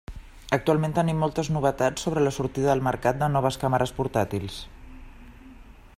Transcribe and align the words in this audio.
Actualment 0.55 0.95
tenim 0.99 1.19
moltes 1.23 1.51
novetats 1.57 2.07
sobre 2.07 2.23
la 2.27 2.33
sortida 2.39 2.73
al 2.75 2.83
mercat 2.89 3.21
de 3.21 3.31
noves 3.35 3.61
càmeres 3.65 3.95
portàtils. 4.01 4.59